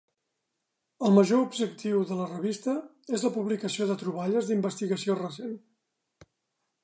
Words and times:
El 1.07 1.11
major 1.17 1.43
objectiu 1.47 1.99
de 2.11 2.17
la 2.21 2.25
revista 2.31 2.73
és 3.17 3.27
la 3.27 3.31
publicació 3.37 3.87
de 3.91 3.99
troballes 4.05 4.49
d'investigació 4.49 5.19
recent. 5.23 5.55